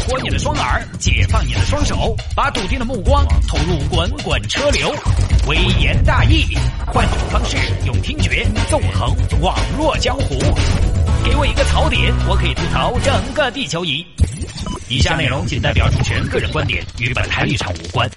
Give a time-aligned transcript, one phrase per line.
[0.00, 4.94] 活你的双耳，解放你的双手，把笃定的目光投入滚滚车流。
[5.46, 6.44] 微言大义，
[6.86, 7.56] 换种方式
[7.86, 10.38] 用听觉纵横网络江湖。
[11.24, 14.04] 给我一个槽点，我可以吐槽整个地球仪。
[14.88, 18.08] 以下内容仅代表主持人个人观点，与本台立场无关。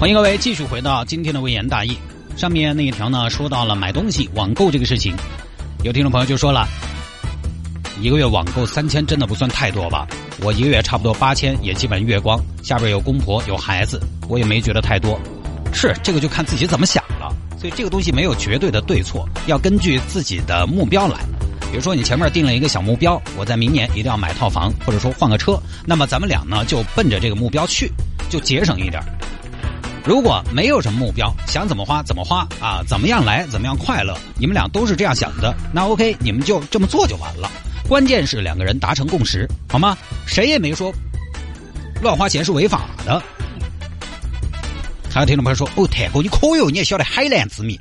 [0.00, 1.96] 欢迎各位继续回到今天的微言大义。
[2.36, 5.14] 上面那一条呢，说到了买东西网购这个事情，
[5.84, 6.66] 有听众朋友就说了，
[8.04, 10.06] 一个月网购三千真的不算太多吧？
[10.42, 12.38] 我一个月差不多八千，也基本月光。
[12.62, 15.18] 下边有公婆有孩子，我也没觉得太多。
[15.72, 17.34] 是这个就看自己怎么想了。
[17.58, 21.20] 所以这个东西没有绝对的对错，要根据自己的目标来。
[21.70, 27.90] 比如说你前面定了一个小目标，我在明年一定要买套房，或者说换个车，那么咱们俩呢就奔着这个目标去，
[28.28, 29.02] 就节省一点。
[30.04, 37.50] 如果没有什么目标，想怎么花怎么花啊，怎么样来怎么样快乐，你们俩都是这样想的，那 OK，你们就这么做就完了。
[37.88, 39.96] 关键是两个人达成共识，好吗？
[40.26, 40.92] 谁也没说
[42.02, 43.22] 乱花钱是违法的。
[45.10, 47.78] 还有听众朋友说：“哦，太哥，你可哟，你也晓得海南之谜，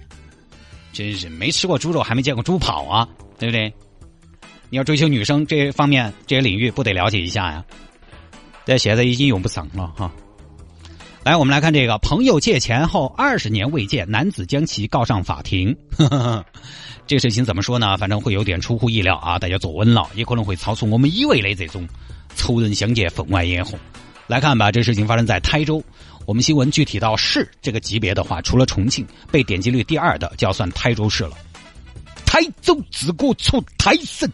[0.91, 3.07] 真是没吃过猪肉还没见过猪跑啊，
[3.39, 3.73] 对不对？
[4.69, 7.63] 你要追求女生这方面这些领域，不得了解一下呀？
[8.65, 10.11] 但现在已经用不上了哈。”
[11.25, 15.73] 来，我们来看这个朋友借钱后二十年未见，男子将其告上法庭。
[17.07, 17.95] 这个事情怎么说呢？
[17.95, 19.39] 反正会有点出乎意料啊！
[19.39, 21.87] 大家坐稳了，也可能会超出我们以为的这种
[22.35, 23.79] 仇人相见分外眼红。
[24.27, 25.81] 来看吧，这事情发生在台州。
[26.25, 31.37] 我们新闻具体到市这个级别的话，除了重庆被点击率第二的，就要算台州市了。
[32.25, 34.29] 台州自古出台神。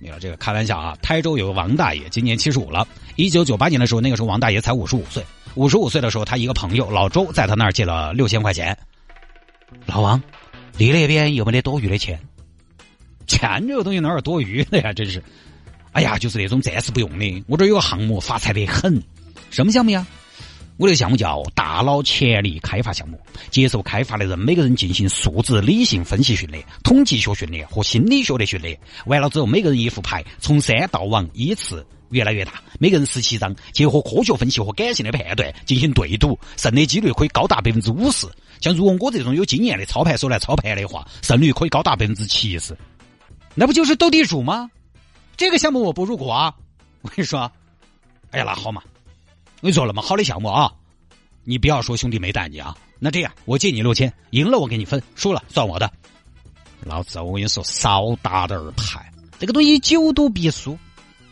[0.00, 0.96] 没有这个开玩笑啊！
[1.02, 2.86] 台州有个王大爷，今年七十五了。
[3.16, 5.22] 一九九八年的时候，那个时候王大爷才五十五岁。
[5.54, 8.76] 五十五岁的时候，他一个朋友老周在他那儿借了六千块钱。
[9.86, 10.22] 老王，
[10.76, 12.18] 你那边有没得多余的钱？
[13.26, 14.92] 钱这个东西哪有多余的呀？
[14.92, 15.22] 真是，
[15.92, 17.44] 哎呀，就是那种暂时不用的。
[17.46, 19.02] 我这有个项目发财的很，
[19.50, 20.06] 什么项目呀？
[20.80, 23.20] 我这个项目叫大脑潜力开发项目，
[23.50, 28.80] 接受开发的人每个人进行数字理性分析训练、统计学训练和心理学的训练。
[29.04, 31.86] 完了之后，每个人一副牌，从三到王依次。
[32.08, 38.26] 越来越大，每个人十七张，结合科学分析和感性的判断进行对赌，胜的几率可以高达百分之五十。
[38.60, 42.76] 像如果我这种有经验的操盘手来操盘的话，胜率可以高达百分之七十。
[43.54, 44.68] 那不就是斗地主吗？
[45.36, 46.52] 这个项目我不入股啊！
[47.02, 47.40] 我跟你说，
[48.32, 48.82] 哎呀，那好嘛，
[49.60, 50.72] 你说那么好的项目啊，
[51.44, 52.76] 你不要说兄弟没带你啊。
[52.98, 55.90] 那这样，我借你六千，赢了我给你分，输了算我的。
[56.82, 60.78] 老子我跟你说，少打点牌，这个东西久赌必输。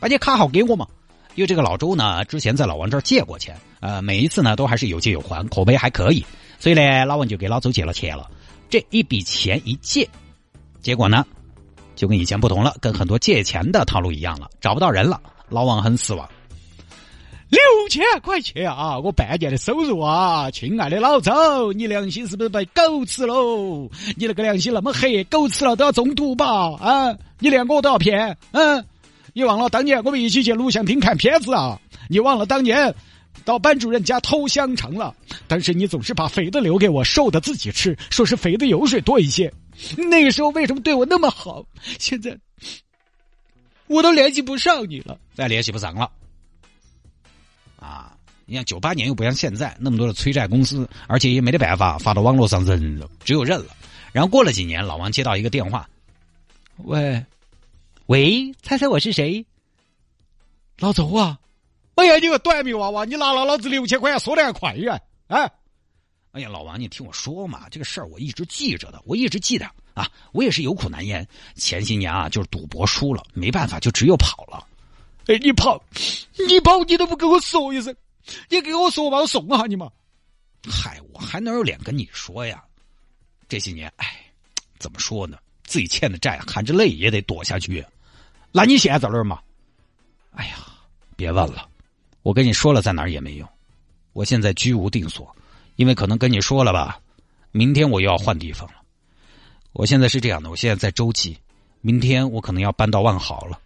[0.00, 0.86] 把你卡号给我嘛，
[1.34, 6.24] 因为这个老周呢，之前在老王这儿借过钱，呃，每一次呢都还是有借有还，口碑还可以，
[6.58, 8.30] 所以呢，老王就给老周借了钱了。
[8.70, 10.08] 这一笔钱一借，
[10.80, 11.26] 结果呢，
[11.96, 16.28] 就跟以前不同了，跟很多借钱的套路一样了，找不到人了，老王很失望。
[17.50, 23.88] 六千块钱啊，我半年的收入啊，亲爱的老周，你良心是不是被狗吃喽？
[24.16, 26.74] 你那个良心那么黑，狗吃了都要中毒吧？
[26.74, 28.36] 啊，你连我都要骗？
[28.52, 28.84] 嗯。
[29.34, 31.80] 你忘了当年我们一起去录像厅看片子啊？
[32.08, 32.92] 你忘了当年
[33.44, 35.14] 到班主任家偷香肠了？
[35.46, 39.52] 但是你总是把肥的留给我，瘦的自己吃，说是肥的油水多一些。
[39.96, 41.64] 那个时候为什么对我那么好？
[41.98, 42.36] 现在
[43.86, 46.10] 我都联系不上你了，再联系不上了。
[47.78, 48.16] 啊，
[48.46, 53.76] 你像九八年又不像现在那么多的催债公司，而且也没得办法发到网络上认了，只有认了。
[54.12, 55.88] 然后过了几年，老王接到一个电话，
[56.78, 57.24] 喂。
[58.06, 59.44] 喂，猜猜我是谁？
[60.78, 61.38] 老周啊！
[61.96, 64.98] 哎呀，你个短命娃娃，你拿了老子六千块钱，说的还快呀！
[65.26, 65.52] 哎，
[66.32, 70.08] 哎呀，老王，你听我说嘛，这个事儿我一直记着的，我一直记得啊。
[70.32, 74.66] 我也是有苦难言，前些年啊，就是赌博输了，没办法，就只有跑了。
[75.28, 75.82] 哎，你跑，
[76.48, 77.94] 你跑，你都不跟我说一声，
[78.48, 79.90] 你给我说吧，我送下你嘛。
[80.66, 82.64] 嗨，我还能有脸跟你说呀？
[83.46, 84.06] 这些年，哎，
[84.78, 85.36] 怎么说呢？
[85.64, 87.84] 自己欠的债，含着泪也得躲下去。
[88.52, 89.38] 那你现在在哪儿嘛？
[90.32, 90.56] 哎呀，
[91.14, 91.68] 别问了，
[92.22, 93.46] 我跟你说了在哪儿也没用。
[94.14, 95.30] 我现在居无定所，
[95.76, 96.98] 因为可能跟你说了吧，
[97.52, 98.76] 明天我又要换地方了。
[99.72, 101.36] 我现在是这样的，我现在在洲际，
[101.82, 103.60] 明天我可能要搬到万豪了。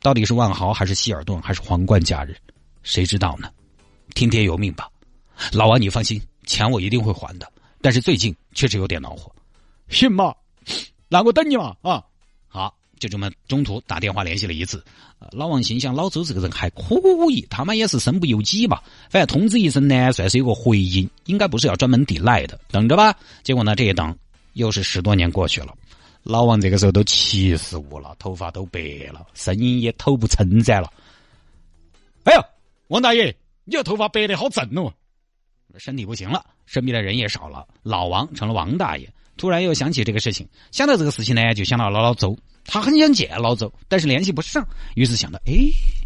[0.00, 2.36] 到底是万豪还是希尔顿还是皇冠假日，
[2.82, 3.50] 谁知道呢？
[4.14, 4.88] 听天由命吧。
[5.52, 7.50] 老王，你放心，钱我一定会还的。
[7.80, 9.30] 但是最近确实有点恼火。
[9.88, 10.34] 行吧，
[11.08, 12.02] 那我等你嘛啊。
[12.48, 12.76] 好。
[12.98, 14.84] 就这么中途打电话联系了一次，
[15.32, 17.00] 老王心想老周这个人还可
[17.30, 23.16] 以，他妈也是身不由己吧，反正通知一声呢，算是有个回音，应该不是要专门抵赖的，等着吧。
[23.42, 24.14] 结果呢，这一等
[24.52, 25.74] 又是十多年过去了，
[26.22, 28.80] 老王这个时候都七十五了，头发都白
[29.12, 30.92] 了，声音也头不称赞了。
[32.24, 32.44] 哎呀，
[32.88, 33.34] 王大爷，
[33.64, 34.92] 你这头发白的好正哦！
[35.78, 39.10] 身体不行了，身边的人也少了，老王成了王大爷。
[39.36, 42.36] 突然又想起这个事情，想到这个事情呢，就想到了老周。
[42.64, 44.62] 他很想见老周，但是联系不上，
[44.94, 45.54] 于是想到，哎，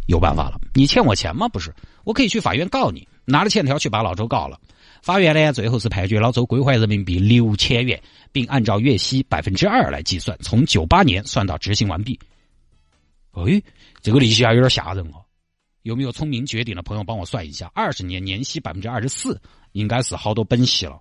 [0.06, 0.61] 有办法了！
[0.72, 1.49] 你欠我钱吗？
[1.49, 1.75] 不是，
[2.05, 4.61] 我可以去法院告你，拿着欠条去把老周告了。
[5.05, 8.03] 法院呢，最后是判决老周归还人民币六千元，
[8.33, 12.19] 并按照月息百分之二来计算，从九八年算到执行完毕。
[13.33, 13.62] 哎，
[14.01, 15.21] 这个利息还有点吓人哦！
[15.83, 17.71] 有没有聪明绝顶的朋友帮我算一下？
[17.75, 19.39] 二十年年息百分之二十四，
[19.73, 20.99] 应该是好多本息了。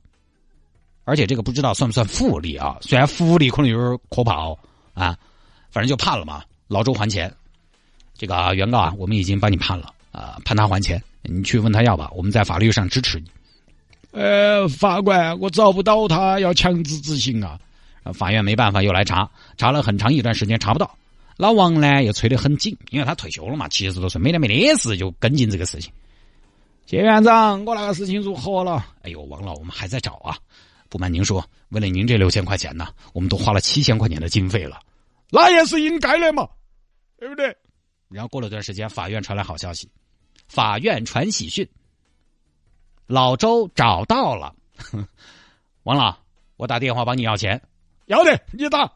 [1.06, 2.78] 而且这个不知道算不算复利啊？
[2.82, 4.60] 虽然复利可能有点可怕哦，
[4.94, 5.18] 啊，
[5.72, 6.44] 反正就判了嘛。
[6.68, 7.34] 老周还钱，
[8.18, 13.32] 这个原告啊，我们已经帮你判了啊，判他还钱，你去问他要吧，我们在法律上支持你。
[14.14, 17.60] 呃，法官，我找不到他，要强制执行啊！
[18.14, 19.28] 法院没办法，又来查，
[19.58, 20.96] 查了很长一段时间，查不到。
[21.36, 25.92] 老王呢，又催得很紧，因为他退休了嘛，七十多岁，没得没得事就跟进这个事情。
[26.86, 28.86] 谢院长，我那个事情如何了？
[29.02, 30.38] 哎呦，王老，我们还在找啊！
[30.90, 34.80] 不瞒您说，为了您这六千块钱呢，我们都花了七千块钱的经费了，
[35.32, 36.48] 那也是应该的嘛，
[37.18, 37.56] 对不对？
[38.10, 39.90] 然后过了段时间，法院传来好消息，
[40.48, 41.68] 法院传喜讯。
[43.08, 44.56] 老周找到了，
[45.84, 46.16] 王老，
[46.58, 47.62] 我打电话帮你要钱，
[48.06, 48.92] 要得，你打。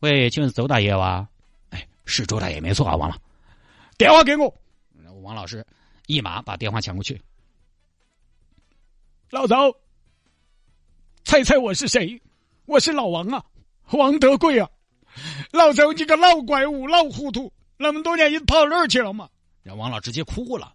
[0.00, 1.26] 喂，请问是周大爷哇？
[1.70, 3.16] 哎，是周大爷没错啊，王老，
[3.96, 4.54] 电话给我。
[5.22, 5.66] 王老师
[6.06, 7.20] 一马把电话抢过去。
[9.30, 9.76] 老周，
[11.24, 12.20] 猜猜我是谁？
[12.66, 13.44] 我是老王啊，
[13.90, 14.68] 王德贵啊。
[15.50, 19.28] 老周，你个老怪物，老糊涂，那么多年你跑哪儿去了嘛？
[19.62, 20.74] 让王老直接哭了。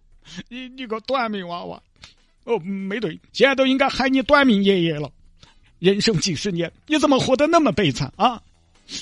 [0.49, 1.81] 你你个短命娃娃！
[2.43, 5.11] 哦，没对，现在都应该喊你短命爷爷了。
[5.79, 8.41] 人生几十年，你怎么活得那么悲惨啊？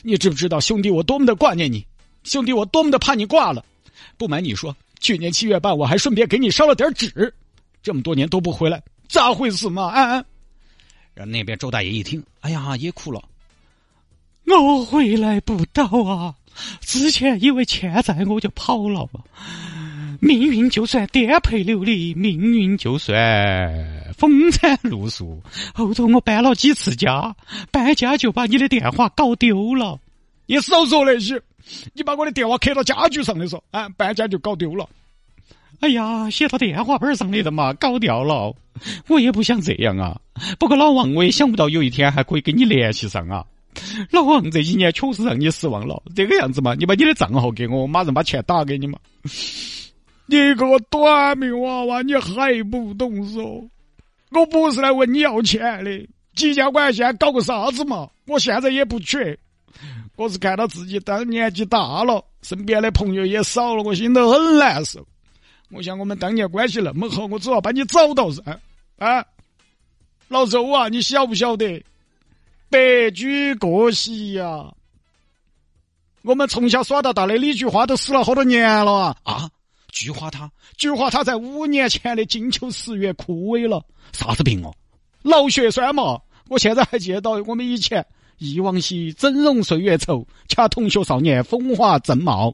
[0.04, 1.86] 你知不知道兄弟我多么的挂念你？
[2.24, 3.64] 兄弟我多么的怕你挂了？
[4.18, 7.34] 不瞒你说，去年七月半我还顺便给你烧了点纸。
[7.82, 9.88] 这么多年都不回来，咋回事嘛？
[9.88, 10.26] 安安。
[11.14, 13.24] 然后那边周大爷一听，哎呀，也哭了。
[14.46, 16.36] 我回来不到啊！
[16.82, 19.22] 之前以为欠债我就跑了嘛。
[20.20, 23.18] 命运就算颠沛流离，命运就算
[24.18, 25.42] 风餐露宿，
[25.74, 27.36] 后头我搬了几次家，
[27.72, 29.98] 搬家就把你的电话搞丢了。
[30.46, 31.42] 你少说那些，
[31.94, 34.90] 你把我的电话刻到家具上的说，啊，搬家就搞丢了。
[35.80, 38.54] 哎呀，写到电话本上的的嘛，搞掉了。
[39.08, 40.20] 我也不想这样啊，
[40.58, 43.46] 不过老王，我也想不到有一天还可以跟你联系上啊。
[44.12, 49.00] 老王这几年确实让你失望了，这个样子嘛，你把你的账号给我，我马上把钱打给你嘛。
[50.30, 53.68] 你个短命娃娃，你还不懂嗦？
[54.30, 58.08] 我不是来问你要钱的，几千块钱搞个啥子嘛？
[58.28, 59.36] 我现在也不缺，
[60.16, 65.04] 我是看到自己当年纪大了，身边的朋友也少了，我心头很难受。
[65.72, 68.44] 我想我们当年关系那么好，我主要把你找到噻。
[69.00, 69.26] 啊，
[70.28, 71.84] 老周啊，你晓不晓得？
[72.70, 74.72] 白驹过隙呀！
[76.22, 79.18] 我们从小耍到大的李菊花都死了好多年了啊！
[79.24, 79.50] 啊！
[79.92, 84.74] 菊花它，菊花它在五年前的金秋十月枯萎了，啥子病哦？
[85.22, 86.22] 脑血栓嘛！
[86.48, 88.06] 我现在还记得到我们以前
[88.38, 92.54] 忆往昔，峥嵘岁月稠，恰同学少年，风华正茂，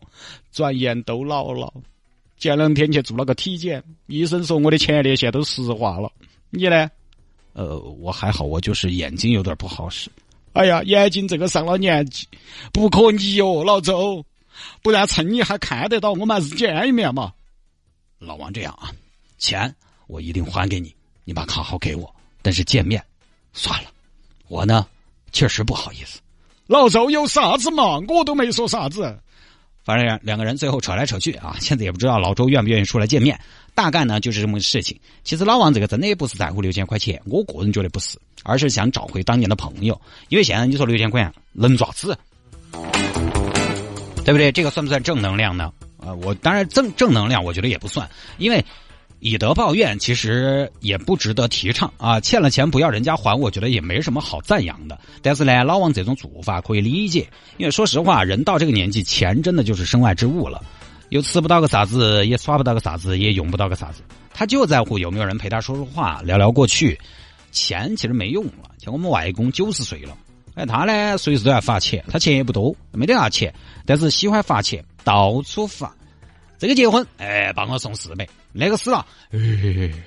[0.51, 1.71] 转眼都老了。
[2.37, 6.11] 前两天去做了个体检，医生说我的前列腺都石化了。
[6.49, 6.89] 你呢？
[7.53, 10.09] 呃，我还好，我就是眼睛有点不好使。
[10.53, 12.27] 哎呀，眼睛这个上了年纪
[12.73, 14.25] 不可逆哦，老周。
[14.81, 17.33] 不然趁你还看得到，我们还是见一面嘛。
[18.19, 18.91] 老王这样啊，
[19.37, 19.75] 钱
[20.07, 22.13] 我一定还给你，你把卡号给我。
[22.41, 23.03] 但是见面
[23.53, 23.89] 算了，
[24.47, 24.87] 我呢
[25.31, 26.19] 确实不好意思。
[26.67, 27.99] 老周有啥子嘛？
[28.07, 29.19] 我都没说啥子。
[29.83, 33.39] 反正两个人最后扯来扯去啊，现在也不知道老周愿不愿意出来见面。
[33.75, 34.99] 大概呢就是这么个事情。
[35.23, 39.99] 其实老王这个真的也不是在乎六千块钱，我个人觉得不是，而是想找回当年的朋友。
[40.29, 42.17] 因为现在你说六千块钱能咋子？
[44.25, 44.51] 对不对？
[44.51, 45.71] 这个算不算正能量呢？
[45.97, 48.63] 啊，我当然正正能量，我觉得也不算，因为
[49.19, 52.19] 以德报怨其实也不值得提倡啊。
[52.19, 54.99] 欠了钱不要人家还，我觉得也没什么好赞扬的。
[55.21, 57.27] 但是呢，老王这种做法可以理解，
[57.57, 60.61] 因为说实话，人到这个年纪，钱真的就是身外之物了，
[61.09, 64.01] 又吃不到个啥子，也耍不到个啥子，也用不到个啥子，
[64.33, 66.99] 他就在乎有没有人陪他说说话，聊聊过去。
[67.51, 70.15] 钱其实没用了，像我们外公九十岁了。
[70.55, 73.53] 哎，他呢，随时都要发钱，他钱也不多，没得啥钱，
[73.85, 75.93] 但是喜欢发钱，到处发。
[76.57, 79.39] 这个结婚，哎，帮我送四百；那个死了，哎，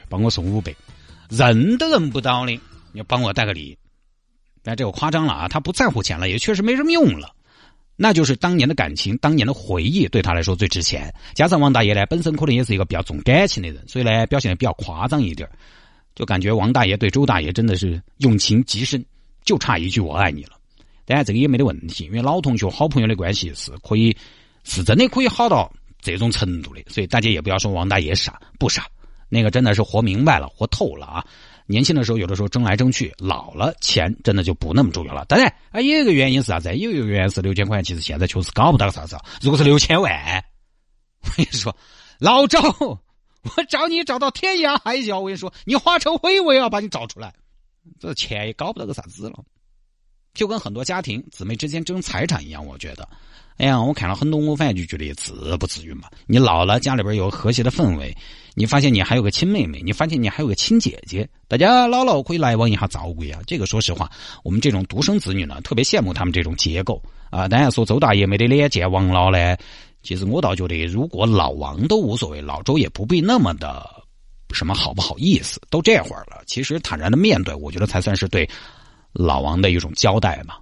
[0.09, 0.75] 帮我送五百。
[1.28, 2.59] 认都认不到的，
[2.95, 3.76] 要帮我带个礼。
[4.62, 7.31] 但这个夸张了啊，他不在乎钱了，也确实没什么用了。
[7.97, 11.12] 那就是当年的感情，当年的回忆对他来说最值钱。
[11.35, 15.47] 加上王大爷呢，本身可能也是一个比较重感情的人，所以呢，表现的比较夸张一点
[16.14, 19.05] 就感觉王大爷对周大爷真的是用情极深，
[19.49, 20.50] 就差一句我爱你了。
[21.07, 24.14] 当然这个也没得问题，因为老同学、好朋友的关系是可以，
[24.62, 26.83] 是真的可以好到这种程度的。
[26.88, 28.87] 所以大家也不要说王大爷傻，不傻，
[29.31, 31.25] 那个真的是活明白了、活透了啊。
[31.64, 35.25] 年轻的时候，有的时候争来争去，老了钱真的就不那么重要了。
[35.25, 36.76] 当然，啊，也有一个原因是啥子？
[36.76, 39.17] 有一个原因是六千块钱，其实现在确实搞不到个啥子。
[39.40, 40.12] 如果是六千万，
[41.25, 41.75] 我跟你说，
[42.19, 47.33] 老赵， 我找你找到天涯海角，我跟你说，你化成灰我也要把你找出来。
[47.99, 49.45] 这钱也搞不到个啥子了，
[50.35, 53.09] 就跟很多家庭姊妹之间争财产一样，我觉得。
[53.57, 56.09] 哎呀，我看了很多，我反正就觉得也至不至于嘛。
[56.26, 58.16] 你老了，家里边有和谐的氛围，
[58.54, 63.40] 你发现你还有个亲妹妹，你发现你还有个亲姐姐，大家老了可以来往一下照顾一下。
[63.49, 64.09] 这个说实话，
[64.45, 67.49] 我们这种独生子女呢，特别羡慕他们这种结构啊。
[67.49, 69.57] 当然说周大爷没得脸见王老呢，
[70.04, 73.85] 其实我倒觉得，如果老王都无所谓，老周也不必那么的
[74.55, 75.61] 什么好不好意思。
[75.71, 78.49] 都这会儿了，其实坦然的面对，我觉得才算是对
[79.12, 80.57] 老王的一种交代嘛。